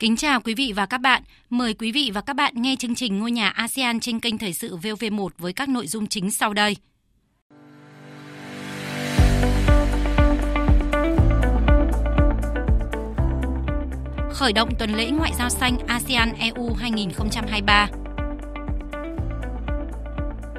[0.00, 1.22] Kính chào quý vị và các bạn.
[1.50, 4.52] Mời quý vị và các bạn nghe chương trình Ngôi nhà ASEAN trên kênh Thời
[4.52, 6.76] sự VV1 với các nội dung chính sau đây.
[14.30, 17.88] Khởi động tuần lễ ngoại giao xanh ASEAN EU 2023.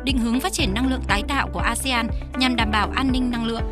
[0.04, 3.32] Định hướng phát triển năng lượng tái tạo của ASEAN nhằm đảm bảo an ninh
[3.32, 3.64] năng lượng.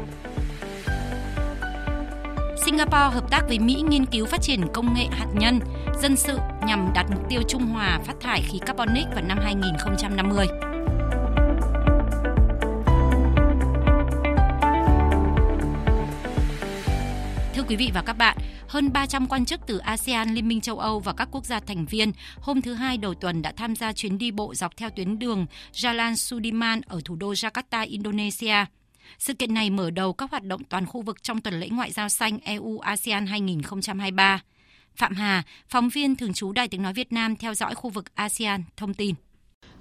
[2.66, 5.60] Singapore hợp tác với Mỹ nghiên cứu phát triển công nghệ hạt nhân,
[6.02, 10.48] dân sự nhằm đạt mục tiêu trung hòa phát thải khí carbonic vào năm 2050.
[17.54, 20.80] Thưa quý vị và các bạn, hơn 300 quan chức từ ASEAN, Liên minh châu
[20.80, 23.94] Âu và các quốc gia thành viên hôm thứ Hai đầu tuần đã tham gia
[23.94, 28.66] chuyến đi bộ dọc theo tuyến đường Jalan Sudirman ở thủ đô Jakarta, Indonesia.
[29.18, 31.92] Sự kiện này mở đầu các hoạt động toàn khu vực trong tuần lễ ngoại
[31.92, 34.42] giao xanh EU ASEAN 2023.
[34.96, 38.16] Phạm Hà, phóng viên thường trú Đài Tiếng Nói Việt Nam theo dõi khu vực
[38.16, 39.16] ASEAN, thông tin.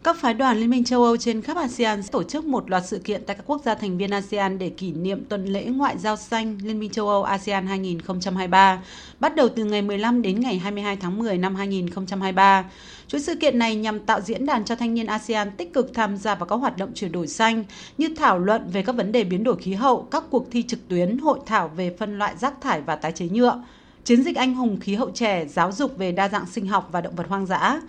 [0.02, 2.98] Các phái đoàn Liên minh châu Âu trên khắp ASEAN tổ chức một loạt sự
[2.98, 6.16] kiện tại các quốc gia thành viên ASEAN để kỷ niệm tuần lễ ngoại giao
[6.16, 8.82] xanh Liên minh châu Âu ASEAN 2023,
[9.20, 12.64] bắt đầu từ ngày 15 đến ngày 22 tháng 10 năm 2023.
[13.08, 16.16] Chuỗi sự kiện này nhằm tạo diễn đàn cho thanh niên ASEAN tích cực tham
[16.16, 17.64] gia vào các hoạt động chuyển đổi xanh
[17.98, 20.88] như thảo luận về các vấn đề biến đổi khí hậu, các cuộc thi trực
[20.88, 23.62] tuyến, hội thảo về phân loại rác thải và tái chế nhựa,
[24.04, 27.00] chiến dịch anh hùng khí hậu trẻ, giáo dục về đa dạng sinh học và
[27.00, 27.80] động vật hoang dã.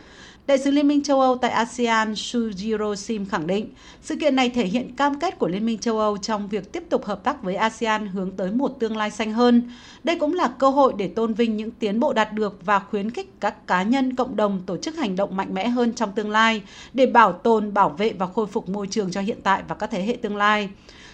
[0.50, 3.69] Đại sứ Liên minh châu Âu tại ASEAN Sujiro Sim khẳng định,
[4.02, 6.84] sự kiện này thể hiện cam kết của Liên minh châu Âu trong việc tiếp
[6.90, 9.72] tục hợp tác với ASEAN hướng tới một tương lai xanh hơn.
[10.03, 13.12] Đây cũng là cơ hội để tôn vinh những tiến bộ đạt được và khuyến
[13.12, 16.31] khích các cá nhân, cộng đồng tổ chức hành động mạnh mẽ hơn trong tương
[16.31, 16.62] lai
[16.94, 19.91] để bảo tồn, bảo vệ và khôi phục môi trường cho hiện tại và các
[19.91, 20.69] thế hệ tương lai.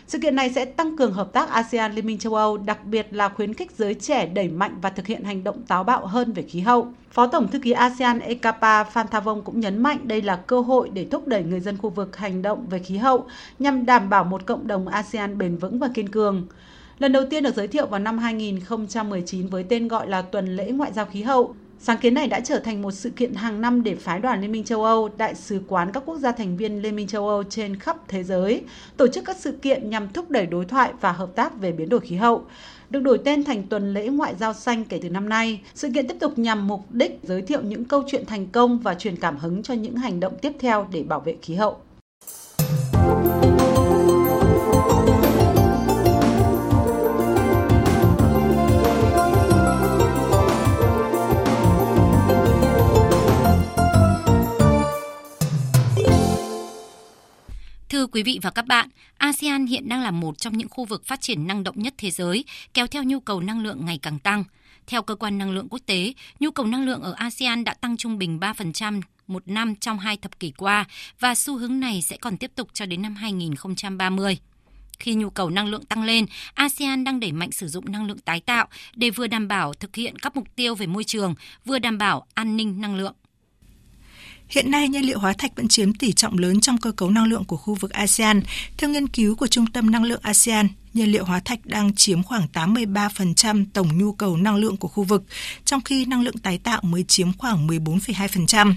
[0.07, 3.07] Sự kiện này sẽ tăng cường hợp tác ASEAN Liên minh châu Âu, đặc biệt
[3.11, 6.33] là khuyến khích giới trẻ đẩy mạnh và thực hiện hành động táo bạo hơn
[6.33, 6.87] về khí hậu.
[7.11, 10.89] Phó Tổng thư ký ASEAN Ekapa Phan Thavong cũng nhấn mạnh đây là cơ hội
[10.93, 13.25] để thúc đẩy người dân khu vực hành động về khí hậu
[13.59, 16.47] nhằm đảm bảo một cộng đồng ASEAN bền vững và kiên cường.
[16.99, 20.71] Lần đầu tiên được giới thiệu vào năm 2019 với tên gọi là Tuần lễ
[20.71, 23.83] Ngoại giao khí hậu, Sáng kiến này đã trở thành một sự kiện hàng năm
[23.83, 26.81] để phái đoàn Liên minh châu Âu, đại sứ quán các quốc gia thành viên
[26.81, 28.63] Liên minh châu Âu trên khắp thế giới
[28.97, 31.89] tổ chức các sự kiện nhằm thúc đẩy đối thoại và hợp tác về biến
[31.89, 32.43] đổi khí hậu.
[32.89, 36.07] Được đổi tên thành tuần lễ ngoại giao xanh kể từ năm nay, sự kiện
[36.07, 39.37] tiếp tục nhằm mục đích giới thiệu những câu chuyện thành công và truyền cảm
[39.37, 41.77] hứng cho những hành động tiếp theo để bảo vệ khí hậu.
[58.15, 61.21] Quý vị và các bạn, ASEAN hiện đang là một trong những khu vực phát
[61.21, 64.43] triển năng động nhất thế giới, kéo theo nhu cầu năng lượng ngày càng tăng.
[64.87, 67.97] Theo cơ quan năng lượng quốc tế, nhu cầu năng lượng ở ASEAN đã tăng
[67.97, 70.85] trung bình 3% một năm trong hai thập kỷ qua
[71.19, 74.37] và xu hướng này sẽ còn tiếp tục cho đến năm 2030.
[74.99, 78.19] Khi nhu cầu năng lượng tăng lên, ASEAN đang đẩy mạnh sử dụng năng lượng
[78.19, 81.79] tái tạo để vừa đảm bảo thực hiện các mục tiêu về môi trường, vừa
[81.79, 83.13] đảm bảo an ninh năng lượng.
[84.49, 87.25] Hiện nay, nhiên liệu hóa thạch vẫn chiếm tỷ trọng lớn trong cơ cấu năng
[87.25, 88.41] lượng của khu vực ASEAN.
[88.77, 92.23] Theo nghiên cứu của Trung tâm Năng lượng ASEAN, nhiên liệu hóa thạch đang chiếm
[92.23, 95.23] khoảng 83% tổng nhu cầu năng lượng của khu vực,
[95.65, 98.73] trong khi năng lượng tái tạo mới chiếm khoảng 14,2%.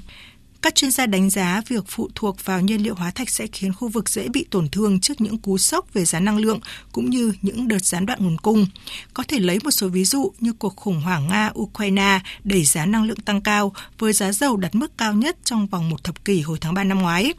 [0.62, 3.72] Các chuyên gia đánh giá việc phụ thuộc vào nhiên liệu hóa thạch sẽ khiến
[3.72, 6.60] khu vực dễ bị tổn thương trước những cú sốc về giá năng lượng
[6.92, 8.66] cũng như những đợt gián đoạn nguồn cung.
[9.14, 13.04] Có thể lấy một số ví dụ như cuộc khủng hoảng Nga-Ukraine đẩy giá năng
[13.04, 16.40] lượng tăng cao với giá dầu đạt mức cao nhất trong vòng một thập kỷ
[16.40, 17.34] hồi tháng 3 năm ngoái.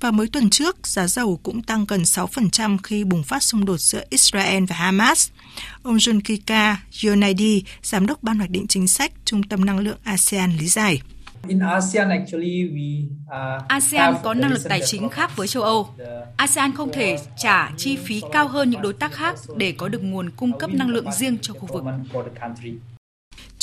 [0.00, 3.78] Và mới tuần trước, giá dầu cũng tăng gần 6% khi bùng phát xung đột
[3.80, 5.28] giữa Israel và Hamas.
[5.82, 9.98] Ông John Kika Yonaidi, Giám đốc Ban hoạch định chính sách Trung tâm Năng lượng
[10.04, 11.00] ASEAN lý giải.
[13.68, 15.88] ASEAN có năng lực tài chính khác với châu Âu.
[16.36, 20.02] ASEAN không thể trả chi phí cao hơn những đối tác khác để có được
[20.02, 21.84] nguồn cung cấp năng lượng riêng cho khu vực.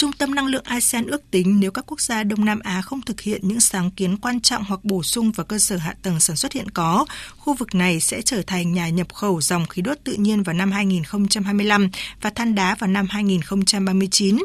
[0.01, 3.01] Trung tâm Năng lượng ASEAN ước tính nếu các quốc gia Đông Nam Á không
[3.01, 6.19] thực hiện những sáng kiến quan trọng hoặc bổ sung vào cơ sở hạ tầng
[6.19, 7.05] sản xuất hiện có,
[7.37, 10.53] khu vực này sẽ trở thành nhà nhập khẩu dòng khí đốt tự nhiên vào
[10.53, 11.89] năm 2025
[12.21, 14.37] và than đá vào năm 2039.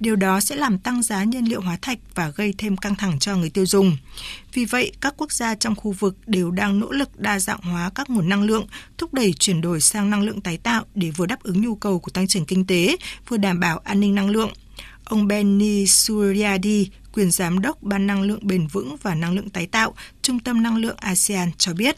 [0.00, 3.18] Điều đó sẽ làm tăng giá nhiên liệu hóa thạch và gây thêm căng thẳng
[3.18, 3.96] cho người tiêu dùng.
[4.52, 7.90] Vì vậy, các quốc gia trong khu vực đều đang nỗ lực đa dạng hóa
[7.94, 8.66] các nguồn năng lượng,
[8.98, 11.98] thúc đẩy chuyển đổi sang năng lượng tái tạo để vừa đáp ứng nhu cầu
[11.98, 12.96] của tăng trưởng kinh tế,
[13.28, 14.50] vừa đảm bảo an ninh năng lượng.
[15.10, 19.66] Ông Benny Suryadi, quyền giám đốc Ban năng lượng bền vững và năng lượng tái
[19.66, 21.96] tạo, Trung tâm năng lượng ASEAN cho biết.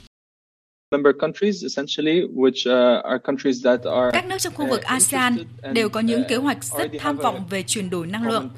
[4.12, 5.36] Các nước trong khu vực ASEAN
[5.72, 8.48] đều có những kế hoạch rất tham vọng về chuyển đổi năng lượng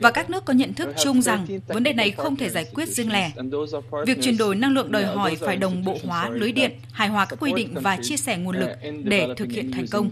[0.00, 2.88] và các nước có nhận thức chung rằng vấn đề này không thể giải quyết
[2.88, 3.32] riêng lẻ.
[4.06, 7.26] Việc chuyển đổi năng lượng đòi hỏi phải đồng bộ hóa lưới điện, hài hòa
[7.26, 8.70] các quy định và chia sẻ nguồn lực
[9.04, 10.10] để thực hiện thành công.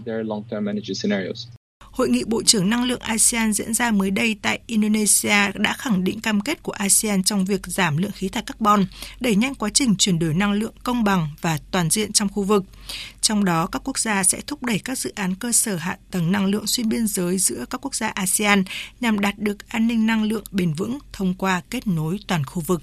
[1.97, 6.03] Hội nghị Bộ trưởng Năng lượng ASEAN diễn ra mới đây tại Indonesia đã khẳng
[6.03, 8.85] định cam kết của ASEAN trong việc giảm lượng khí thải carbon,
[9.19, 12.43] đẩy nhanh quá trình chuyển đổi năng lượng công bằng và toàn diện trong khu
[12.43, 12.63] vực.
[13.21, 16.31] Trong đó, các quốc gia sẽ thúc đẩy các dự án cơ sở hạ tầng
[16.31, 18.63] năng lượng xuyên biên giới giữa các quốc gia ASEAN
[18.99, 22.63] nhằm đạt được an ninh năng lượng bền vững thông qua kết nối toàn khu
[22.67, 22.81] vực.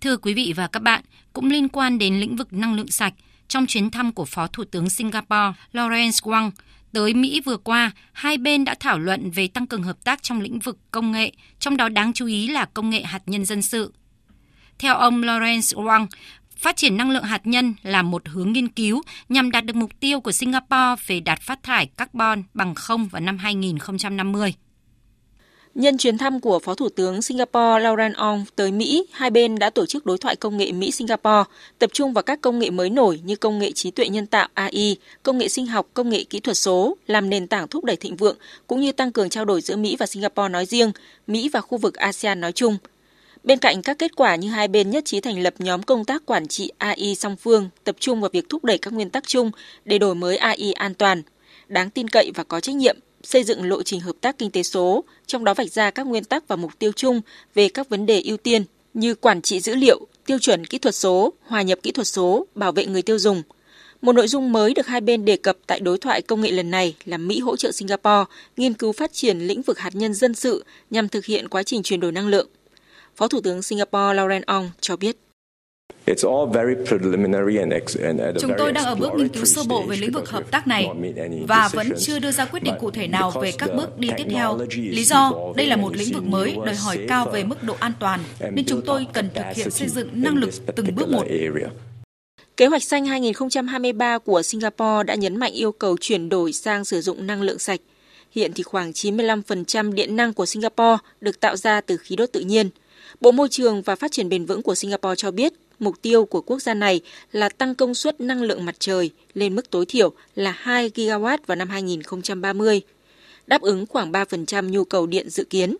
[0.00, 3.14] Thưa quý vị và các bạn, cũng liên quan đến lĩnh vực năng lượng sạch,
[3.48, 6.50] trong chuyến thăm của Phó Thủ tướng Singapore Lawrence Wong
[6.92, 10.40] tới Mỹ vừa qua, hai bên đã thảo luận về tăng cường hợp tác trong
[10.40, 13.62] lĩnh vực công nghệ, trong đó đáng chú ý là công nghệ hạt nhân dân
[13.62, 13.92] sự.
[14.78, 16.06] Theo ông Lawrence Wong,
[16.56, 20.00] phát triển năng lượng hạt nhân là một hướng nghiên cứu nhằm đạt được mục
[20.00, 24.54] tiêu của Singapore về đạt phát thải carbon bằng không vào năm 2050.
[25.78, 29.70] Nhân chuyến thăm của Phó Thủ tướng Singapore Lauren Ong tới Mỹ, hai bên đã
[29.70, 31.44] tổ chức đối thoại công nghệ Mỹ-Singapore,
[31.78, 34.48] tập trung vào các công nghệ mới nổi như công nghệ trí tuệ nhân tạo
[34.54, 37.96] AI, công nghệ sinh học, công nghệ kỹ thuật số, làm nền tảng thúc đẩy
[37.96, 38.36] thịnh vượng,
[38.66, 40.92] cũng như tăng cường trao đổi giữa Mỹ và Singapore nói riêng,
[41.26, 42.76] Mỹ và khu vực ASEAN nói chung.
[43.44, 46.26] Bên cạnh các kết quả như hai bên nhất trí thành lập nhóm công tác
[46.26, 49.50] quản trị AI song phương, tập trung vào việc thúc đẩy các nguyên tắc chung
[49.84, 51.22] để đổi mới AI an toàn,
[51.68, 54.62] đáng tin cậy và có trách nhiệm, xây dựng lộ trình hợp tác kinh tế
[54.62, 57.20] số, trong đó vạch ra các nguyên tắc và mục tiêu chung
[57.54, 60.94] về các vấn đề ưu tiên như quản trị dữ liệu, tiêu chuẩn kỹ thuật
[60.94, 63.42] số, hòa nhập kỹ thuật số, bảo vệ người tiêu dùng.
[64.02, 66.70] Một nội dung mới được hai bên đề cập tại đối thoại công nghệ lần
[66.70, 68.24] này là Mỹ hỗ trợ Singapore
[68.56, 71.82] nghiên cứu phát triển lĩnh vực hạt nhân dân sự nhằm thực hiện quá trình
[71.82, 72.48] chuyển đổi năng lượng.
[73.16, 75.16] Phó Thủ tướng Singapore Lauren Ong cho biết.
[78.40, 80.88] Chúng tôi đang ở bước nghiên cứu sơ bộ về lĩnh vực hợp tác này
[81.48, 84.24] và vẫn chưa đưa ra quyết định cụ thể nào về các bước đi tiếp
[84.30, 84.58] theo.
[84.76, 87.92] Lý do, đây là một lĩnh vực mới đòi hỏi cao về mức độ an
[88.00, 91.24] toàn, nên chúng tôi cần thực hiện xây dựng năng lực từng bước một.
[92.56, 97.00] Kế hoạch xanh 2023 của Singapore đã nhấn mạnh yêu cầu chuyển đổi sang sử
[97.00, 97.80] dụng năng lượng sạch.
[98.30, 102.40] Hiện thì khoảng 95% điện năng của Singapore được tạo ra từ khí đốt tự
[102.40, 102.70] nhiên.
[103.20, 106.40] Bộ Môi trường và Phát triển bền vững của Singapore cho biết Mục tiêu của
[106.40, 107.00] quốc gia này
[107.32, 111.38] là tăng công suất năng lượng mặt trời lên mức tối thiểu là 2 gigawatt
[111.46, 112.80] vào năm 2030,
[113.46, 115.76] đáp ứng khoảng 3% nhu cầu điện dự kiến.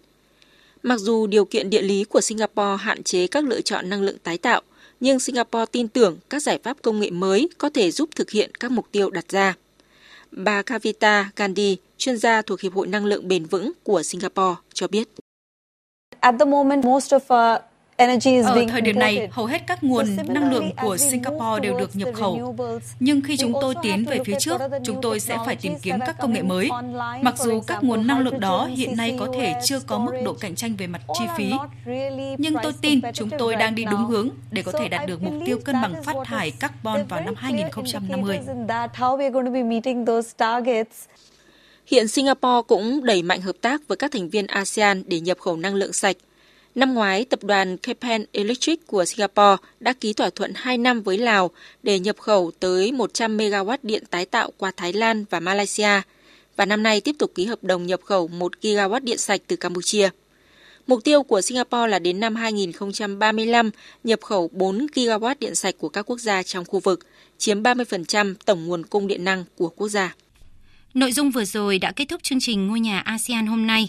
[0.83, 4.19] Mặc dù điều kiện địa lý của Singapore hạn chế các lựa chọn năng lượng
[4.23, 4.62] tái tạo,
[5.00, 8.55] nhưng Singapore tin tưởng các giải pháp công nghệ mới có thể giúp thực hiện
[8.55, 9.55] các mục tiêu đặt ra.
[10.31, 14.89] Bà Kavita Gandhi, chuyên gia thuộc Hiệp hội Năng lượng Bền vững của Singapore, cho
[14.89, 15.09] biết.
[16.21, 17.62] At the moment, most of our
[17.99, 22.09] ở thời điểm này, hầu hết các nguồn năng lượng của Singapore đều được nhập
[22.15, 22.56] khẩu.
[23.00, 26.17] Nhưng khi chúng tôi tiến về phía trước, chúng tôi sẽ phải tìm kiếm các
[26.20, 26.69] công nghệ mới.
[27.22, 30.32] Mặc dù các nguồn năng lượng đó hiện nay có thể chưa có mức độ
[30.32, 31.53] cạnh tranh về mặt chi phí,
[32.39, 35.34] nhưng tôi tin chúng tôi đang đi đúng hướng để có thể đạt được mục
[35.46, 38.41] tiêu cân bằng phát thải carbon vào năm 2050.
[41.87, 45.56] Hiện Singapore cũng đẩy mạnh hợp tác với các thành viên ASEAN để nhập khẩu
[45.56, 46.17] năng lượng sạch
[46.79, 51.19] Năm ngoái, tập đoàn Kepen Electric của Singapore đã ký thỏa thuận 2 năm với
[51.19, 51.51] Lào
[51.82, 56.01] để nhập khẩu tới 100 MW điện tái tạo qua Thái Lan và Malaysia,
[56.56, 59.56] và năm nay tiếp tục ký hợp đồng nhập khẩu 1 GW điện sạch từ
[59.56, 60.08] Campuchia.
[60.87, 63.70] Mục tiêu của Singapore là đến năm 2035
[64.05, 67.06] nhập khẩu 4 GW điện sạch của các quốc gia trong khu vực,
[67.39, 70.15] chiếm 30% tổng nguồn cung điện năng của quốc gia.
[70.94, 73.89] Nội dung vừa rồi đã kết thúc chương trình Ngôi nhà ASEAN hôm nay.